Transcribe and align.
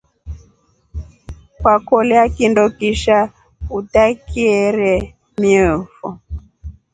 Kwalolia 1.61 2.23
kindo 2.35 2.63
kisha 2.77 3.17
utakireemiefo. 3.77 6.07